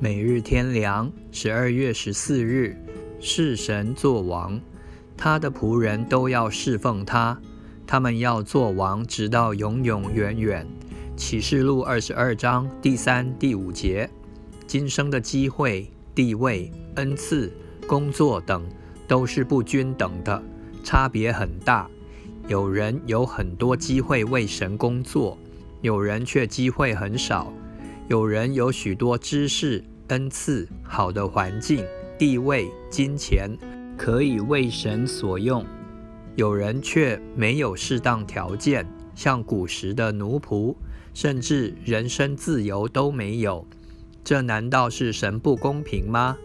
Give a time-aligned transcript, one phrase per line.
[0.00, 2.76] 每日天良，十二月十四日，
[3.18, 4.60] 是神作王，
[5.16, 7.36] 他的仆人都要侍奉他，
[7.84, 10.64] 他们要做王，直到永永远远。
[11.16, 14.08] 启示录二十二章第三、第五节，
[14.68, 17.52] 今生的机会、地位、恩赐、
[17.88, 18.62] 工作等，
[19.08, 20.40] 都是不均等的，
[20.84, 21.90] 差别很大。
[22.46, 25.36] 有人有很多机会为神工作，
[25.82, 27.52] 有人却机会很少。
[28.08, 31.84] 有人有许多知识、恩赐、好的环境、
[32.18, 33.50] 地位、金钱，
[33.98, 35.62] 可以为神所用；
[36.34, 40.74] 有人却没有适当条件，像古时的奴仆，
[41.12, 43.66] 甚至人身自由都没有。
[44.24, 46.38] 这难道是神不公平吗？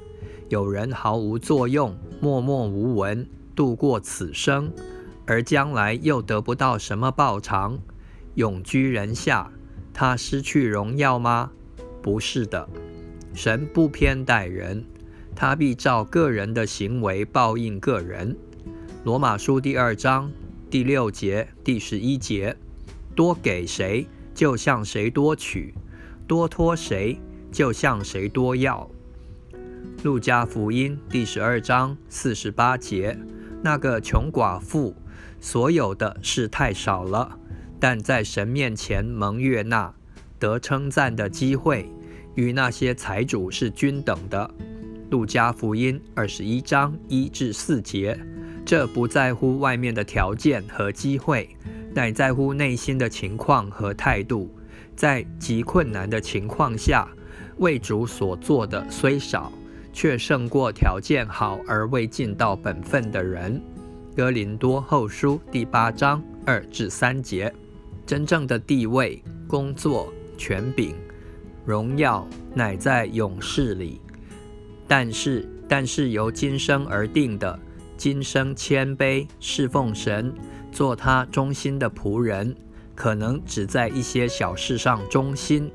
[0.50, 3.26] 有人毫无作用、默默无闻
[3.56, 4.70] 度过此生，
[5.26, 7.80] 而将来又得不到什么报偿，
[8.36, 9.50] 永居人下。
[9.94, 11.52] 他失去荣耀吗？
[12.02, 12.68] 不是的，
[13.34, 14.84] 神不偏待人，
[15.36, 18.36] 他必照个人的行为报应个人。
[19.04, 20.32] 罗马书第二章
[20.70, 22.58] 第六节、第十一节：
[23.16, 25.74] 多给谁，就向谁多取；
[26.28, 27.20] 多托谁，
[27.52, 28.90] 就向谁多要。
[30.04, 33.18] 路加福音第十二章四十八节：
[33.62, 34.96] 那个穷寡妇
[35.40, 37.40] 所有的是太少了。
[37.84, 39.94] 但在神面前蒙悦纳、
[40.40, 41.86] 得称赞的机会，
[42.34, 44.50] 与那些财主是均等的。
[45.10, 48.18] 路加福音二十一章一至四节，
[48.66, 51.50] 这不在乎外面的条件和机会，
[51.94, 54.50] 乃在乎内心的情况和态度。
[54.96, 57.06] 在极困难的情况下，
[57.58, 59.52] 为主所做的虽少，
[59.92, 63.62] 却胜过条件好而未尽到本分的人。
[64.16, 67.54] 哥林多后书第八章二至三节。
[68.14, 70.94] 真正的地位、工作、权柄、
[71.66, 74.00] 荣耀，乃在勇士里。
[74.88, 77.60] 但是，但是由今生而定的，
[77.98, 80.32] 今生谦卑侍奉神，
[80.72, 82.56] 做他忠心的仆人，
[82.94, 85.72] 可能只在一些小事上忠心。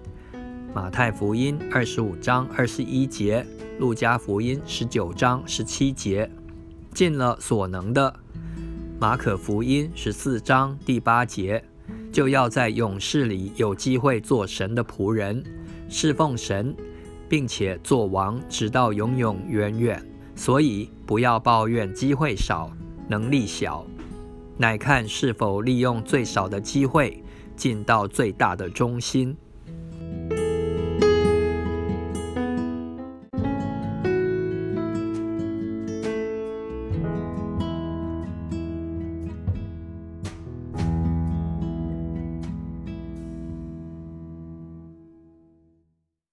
[0.73, 3.45] 马太福音二十五章二十一节，
[3.81, 6.31] 路加福音十九章十七节，
[6.95, 8.15] 尽了所能的。
[9.01, 11.65] 马可福音十四章第八节。
[12.11, 15.43] 就要在勇士里有机会做神的仆人，
[15.89, 16.75] 侍奉神，
[17.29, 20.03] 并且做王，直到永永远远。
[20.35, 22.71] 所以不要抱怨机会少、
[23.09, 23.85] 能力小，
[24.57, 27.23] 乃看是否利用最少的机会，
[27.57, 29.37] 尽到最大的忠心。